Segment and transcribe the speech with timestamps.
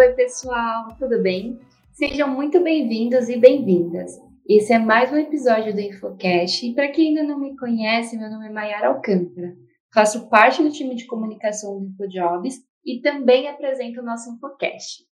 [0.00, 1.60] Oi, pessoal, tudo bem?
[1.92, 4.18] Sejam muito bem-vindos e bem-vindas.
[4.48, 8.30] Esse é mais um episódio do Infocast e para quem ainda não me conhece, meu
[8.30, 9.54] nome é Mayara Alcântara.
[9.92, 15.04] Faço parte do time de comunicação do InfoJobs e também apresento o nosso Infocast.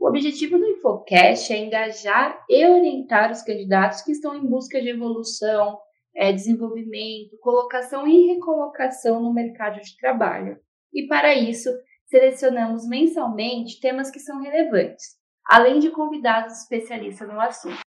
[0.00, 4.88] O objetivo do Infocast é engajar e orientar os candidatos que estão em busca de
[4.88, 5.78] evolução,
[6.12, 10.58] é, desenvolvimento, colocação e recolocação no mercado de trabalho.
[10.92, 11.70] E para isso,
[12.14, 15.16] selecionamos mensalmente temas que são relevantes,
[15.50, 17.80] além de convidados especialistas no assunto.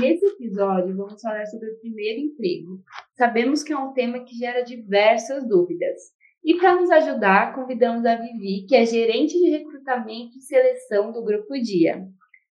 [0.00, 2.82] Nesse episódio, vamos falar sobre o primeiro emprego.
[3.14, 6.00] Sabemos que é um tema que gera diversas dúvidas.
[6.42, 11.22] E para nos ajudar, convidamos a Vivi, que é gerente de recrutamento e seleção do
[11.22, 12.08] Grupo Dia.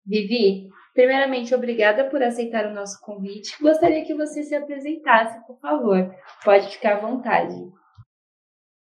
[0.05, 3.61] Vivi, primeiramente, obrigada por aceitar o nosso convite.
[3.61, 6.09] Gostaria que você se apresentasse, por favor.
[6.45, 7.53] Pode ficar à vontade.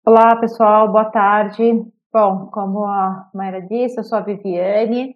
[0.07, 1.83] Olá, pessoal, boa tarde.
[2.13, 5.13] Bom, como a Mayra disse, eu sou a Viviane,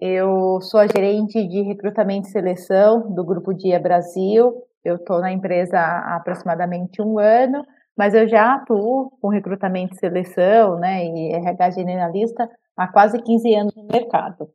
[0.00, 4.52] eu sou a gerente de recrutamento e seleção do Grupo Dia Brasil.
[4.84, 7.64] Eu estou na empresa há aproximadamente um ano,
[7.96, 13.54] mas eu já atuo com recrutamento e seleção, né, e RH generalista há quase 15
[13.54, 14.48] anos no mercado.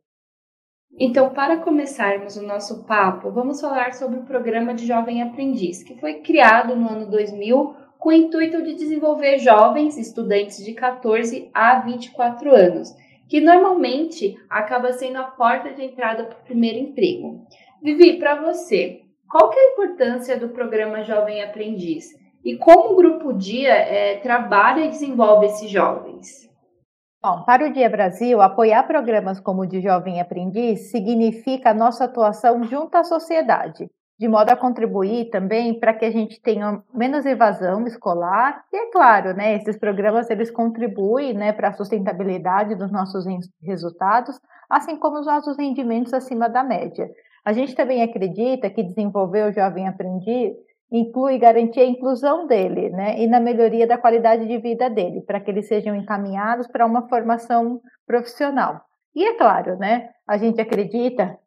[1.00, 5.98] Então, para começarmos o nosso papo, vamos falar sobre o programa de Jovem Aprendiz, que
[5.98, 11.80] foi criado no ano 2000 com o intuito de desenvolver jovens estudantes de 14 a
[11.80, 12.94] 24 anos
[13.28, 17.46] que normalmente acaba sendo a porta de entrada para o primeiro emprego.
[17.82, 22.06] Vivi, para você, qual que é a importância do programa Jovem Aprendiz
[22.42, 26.48] e como o Grupo Dia é, trabalha e desenvolve esses jovens?
[27.22, 32.04] Bom, para o Dia Brasil, apoiar programas como o de Jovem Aprendiz significa a nossa
[32.04, 37.24] atuação junto à sociedade, de modo a contribuir também para que a gente tenha menos
[37.24, 38.64] evasão escolar.
[38.72, 43.24] E é claro, né, esses programas eles contribuem né, para a sustentabilidade dos nossos
[43.62, 47.08] resultados, assim como os nossos rendimentos acima da média.
[47.44, 50.52] A gente também acredita que desenvolver o jovem aprendiz
[50.90, 55.38] inclui garantir a inclusão dele, né, e na melhoria da qualidade de vida dele, para
[55.38, 58.80] que eles sejam encaminhados para uma formação profissional.
[59.14, 61.38] E é claro, né, a gente acredita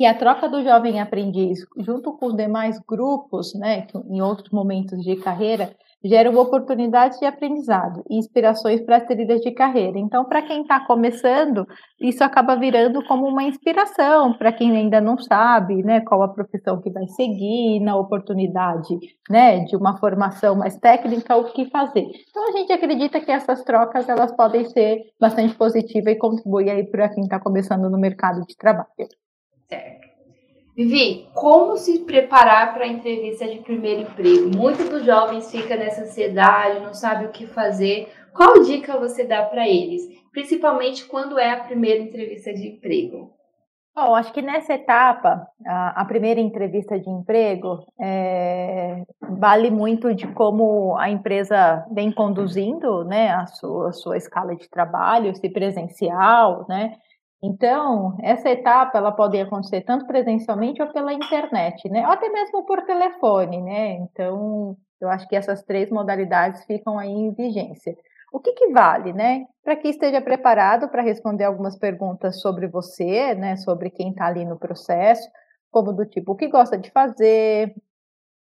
[0.00, 4.98] e a troca do jovem aprendiz, junto com os demais grupos, né, em outros momentos
[5.04, 9.98] de carreira, geram oportunidades de aprendizado e inspirações para as trilhas de carreira.
[9.98, 11.66] Então, para quem está começando,
[12.00, 16.80] isso acaba virando como uma inspiração para quem ainda não sabe, né, qual a profissão
[16.80, 22.06] que vai seguir, na oportunidade, né, de uma formação mais técnica, o que fazer.
[22.30, 27.10] Então, a gente acredita que essas trocas elas podem ser bastante positivas e contribuir para
[27.10, 28.88] quem está começando no mercado de trabalho.
[29.70, 30.08] Certo.
[30.76, 34.50] Vivi, como se preparar para a entrevista de primeiro emprego?
[34.56, 38.12] Muitos dos jovens ficam nessa ansiedade, não sabem o que fazer.
[38.34, 40.02] Qual dica você dá para eles?
[40.32, 43.30] Principalmente quando é a primeira entrevista de emprego.
[43.94, 50.26] Bom, acho que nessa etapa, a, a primeira entrevista de emprego, é, vale muito de
[50.28, 56.64] como a empresa vem conduzindo né, a, sua, a sua escala de trabalho, se presencial,
[56.68, 56.96] né?
[57.42, 62.06] Então, essa etapa ela pode acontecer tanto presencialmente ou pela internet, né?
[62.06, 63.92] Ou até mesmo por telefone, né?
[63.94, 67.96] Então, eu acho que essas três modalidades ficam aí em vigência.
[68.32, 69.46] O que, que vale, né?
[69.64, 73.56] Para que esteja preparado para responder algumas perguntas sobre você, né?
[73.56, 75.28] Sobre quem está ali no processo,
[75.70, 77.74] como do tipo o que gosta de fazer,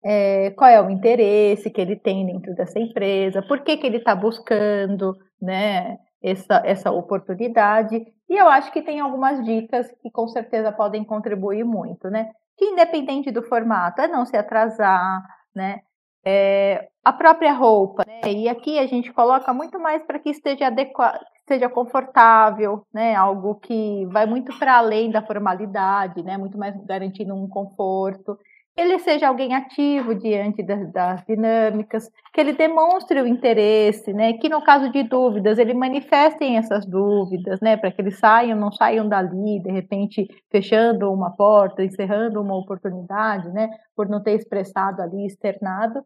[0.04, 3.98] é, qual é o interesse que ele tem dentro dessa empresa, por que, que ele
[3.98, 5.98] está buscando, né?
[6.22, 8.06] Essa, essa oportunidade.
[8.30, 12.30] E eu acho que tem algumas dicas que com certeza podem contribuir muito, né?
[12.58, 15.24] Que independente do formato, é não se atrasar,
[15.56, 15.80] né?
[16.26, 18.22] É, a própria roupa, né?
[18.32, 23.16] E aqui a gente coloca muito mais para que esteja adequado, seja confortável, né?
[23.16, 26.38] Algo que vai muito para além da formalidade, né?
[26.38, 28.38] Muito mais garantindo um conforto
[28.80, 34.34] ele seja alguém ativo diante das, das, dinâmicas, que ele demonstre o interesse, né?
[34.34, 37.76] Que no caso de dúvidas, ele manifestem essas dúvidas, né?
[37.76, 43.50] Para que eles saiam, não saiam dali, de repente fechando uma porta, encerrando uma oportunidade,
[43.50, 43.70] né?
[43.96, 46.04] Por não ter expressado ali, externado.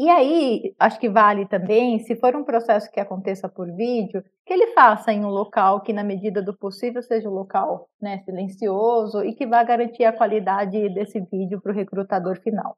[0.00, 4.52] E aí, acho que vale também, se for um processo que aconteça por vídeo, que
[4.52, 9.24] ele faça em um local que, na medida do possível, seja um local né, silencioso
[9.24, 12.76] e que vá garantir a qualidade desse vídeo para o recrutador final.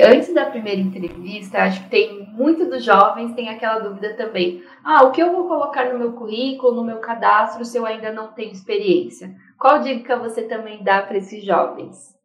[0.00, 4.62] Antes da primeira entrevista, acho que tem muitos dos jovens tem aquela dúvida também.
[4.84, 8.12] Ah, o que eu vou colocar no meu currículo, no meu cadastro, se eu ainda
[8.12, 9.34] não tenho experiência?
[9.58, 12.16] Qual dica você também dá para esses jovens?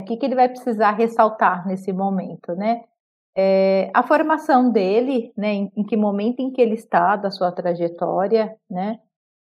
[0.00, 2.84] O que, que ele vai precisar ressaltar nesse momento, né?
[3.36, 7.50] É, a formação dele, né, em, em, que momento em que ele está da sua
[7.52, 8.98] trajetória, né,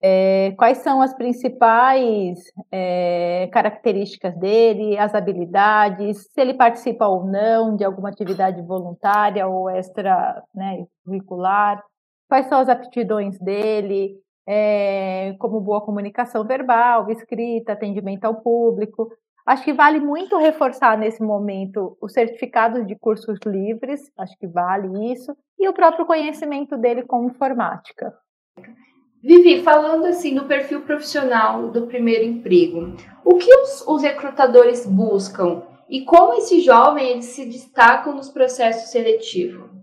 [0.02, 2.40] é, quais são as principais
[2.70, 9.70] é, características dele, as habilidades, se ele participa ou não de alguma atividade voluntária ou
[9.70, 11.82] extra né, curricular,
[12.28, 19.10] quais são as aptidões dele, é, como boa comunicação verbal, escrita, atendimento ao público.
[19.46, 25.12] Acho que vale muito reforçar nesse momento o certificado de cursos livres, acho que vale
[25.12, 28.14] isso, e o próprio conhecimento dele com informática.
[29.22, 35.64] Vivi, falando assim no perfil profissional do primeiro emprego, o que os, os recrutadores buscam
[35.90, 39.83] e como esse jovem eles se destacam nos processos seletivos?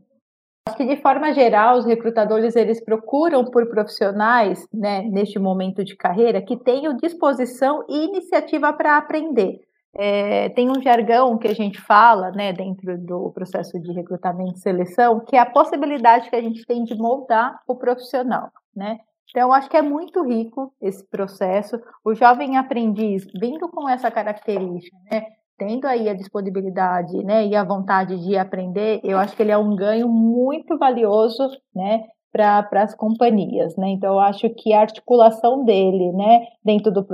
[0.66, 5.96] Acho que de forma geral os recrutadores eles procuram por profissionais, né, neste momento de
[5.96, 9.60] carreira que tenham disposição e iniciativa para aprender.
[9.92, 14.60] É, tem um jargão que a gente fala, né, dentro do processo de recrutamento e
[14.60, 19.00] seleção, que é a possibilidade que a gente tem de moldar o profissional, né?
[19.30, 21.80] Então, acho que é muito rico esse processo.
[22.04, 25.24] O jovem aprendiz, vindo com essa característica, né,
[25.60, 29.58] tendo aí a disponibilidade né, e a vontade de aprender, eu acho que ele é
[29.58, 33.76] um ganho muito valioso né, para as companhias.
[33.76, 33.90] Né?
[33.90, 37.06] Então, eu acho que a articulação dele né, dentro do,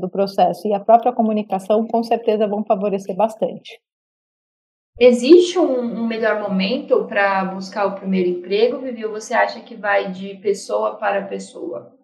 [0.00, 3.78] do processo e a própria comunicação, com certeza, vão favorecer bastante.
[4.98, 9.04] Existe um, um melhor momento para buscar o primeiro emprego, Vivi?
[9.04, 11.99] Ou você acha que vai de pessoa para pessoa?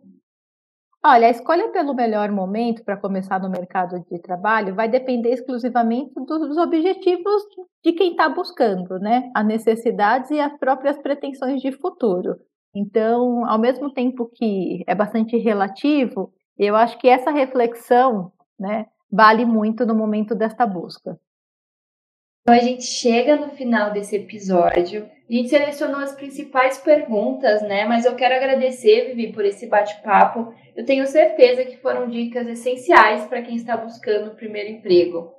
[1.08, 6.12] Olha, a escolha pelo melhor momento para começar no mercado de trabalho vai depender exclusivamente
[6.17, 7.44] dos objetivos
[7.85, 9.31] de quem está buscando, né?
[9.32, 12.35] As necessidades e as próprias pretensões de futuro.
[12.75, 19.44] Então, ao mesmo tempo que é bastante relativo, eu acho que essa reflexão, né, vale
[19.44, 21.17] muito no momento desta busca.
[22.46, 25.10] Então a gente chega no final desse episódio.
[25.28, 27.84] A gente selecionou as principais perguntas, né?
[27.87, 30.54] Mas eu quero agradecer, Vivi, por esse bate-papo.
[30.76, 35.32] Eu tenho certeza que foram dicas essenciais para quem está buscando o primeiro emprego.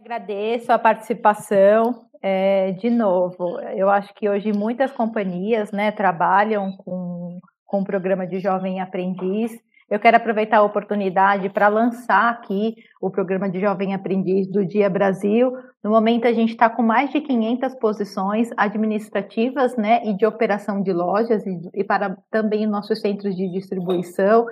[0.00, 2.06] Agradeço a participação.
[2.20, 8.26] É, de novo, eu acho que hoje muitas companhias né, trabalham com, com o programa
[8.26, 9.52] de jovem aprendiz
[9.88, 14.90] eu quero aproveitar a oportunidade para lançar aqui o programa de Jovem Aprendiz do Dia
[14.90, 15.52] Brasil.
[15.82, 20.82] No momento, a gente está com mais de 500 posições administrativas né, e de operação
[20.82, 24.46] de lojas e, e para também nossos centros de distribuição.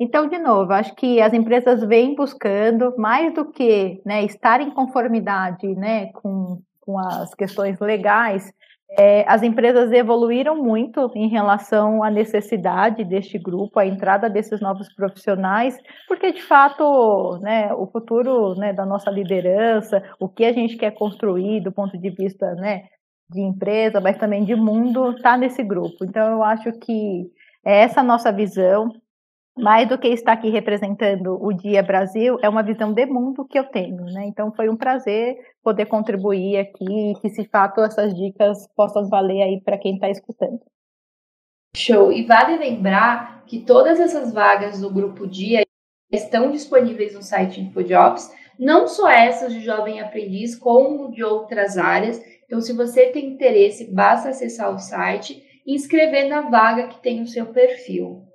[0.00, 4.70] Então, de novo, acho que as empresas vêm buscando, mais do que né, estar em
[4.70, 8.50] conformidade né, com, com as questões legais,
[8.90, 14.92] é, as empresas evoluíram muito em relação à necessidade deste grupo, a entrada desses novos
[14.94, 15.76] profissionais,
[16.06, 20.92] porque de fato, né, o futuro né, da nossa liderança, o que a gente quer
[20.92, 22.84] construir do ponto de vista né,
[23.30, 26.04] de empresa, mas também de mundo, está nesse grupo.
[26.04, 27.30] Então, eu acho que
[27.64, 28.90] é essa nossa visão
[29.58, 33.58] mais do que estar aqui representando o Dia Brasil, é uma visão de mundo que
[33.58, 34.26] eu tenho, né?
[34.26, 39.42] Então foi um prazer poder contribuir aqui e que, de fato, essas dicas possam valer
[39.42, 40.60] aí para quem está escutando.
[41.76, 42.12] Show!
[42.12, 45.62] E vale lembrar que todas essas vagas do Grupo Dia
[46.10, 52.20] estão disponíveis no site InfoJobs, não só essas de jovem aprendiz, como de outras áreas.
[52.44, 57.22] Então, se você tem interesse, basta acessar o site e inscrever na vaga que tem
[57.22, 58.27] o seu perfil.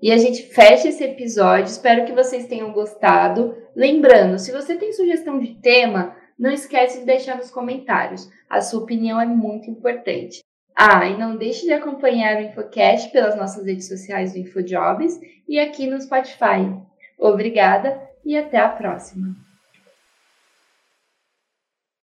[0.00, 1.66] E a gente fecha esse episódio.
[1.66, 3.56] Espero que vocês tenham gostado.
[3.74, 8.30] Lembrando, se você tem sugestão de tema, não esquece de deixar nos comentários.
[8.48, 10.40] A sua opinião é muito importante.
[10.74, 15.58] Ah, e não deixe de acompanhar o Infocast pelas nossas redes sociais do InfoJobs e
[15.58, 16.70] aqui no Spotify.
[17.18, 19.45] Obrigada e até a próxima!